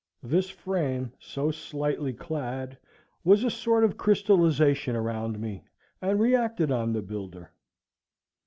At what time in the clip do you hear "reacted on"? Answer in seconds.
6.19-6.91